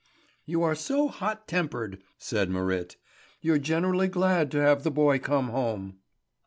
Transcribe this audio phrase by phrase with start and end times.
[0.47, 2.97] "You are so hot tempered," said Marit.
[3.39, 5.99] "You're generally glad to have the boy come home."